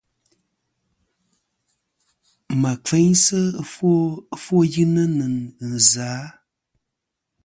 [2.61, 3.39] Mà kfeynsɨ
[4.33, 5.25] ɨfwoyɨnɨ nɨ
[5.91, 6.15] zɨ-a?